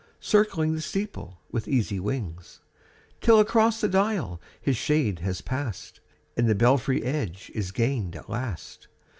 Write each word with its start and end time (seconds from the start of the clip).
Circling 0.19 0.73
the 0.73 0.81
steeple 0.81 1.41
with 1.51 1.67
easy 1.67 1.99
wings. 1.99 2.61
Till 3.19 3.39
across 3.39 3.79
the 3.79 3.87
dial 3.87 4.41
his 4.59 4.75
shade 4.75 5.19
has 5.19 5.41
pass'd, 5.41 5.99
And 6.35 6.49
the 6.49 6.55
belfry 6.55 7.03
edge 7.03 7.51
is 7.53 7.71
gain'd 7.71 8.15
at 8.15 8.27
last. 8.27 8.87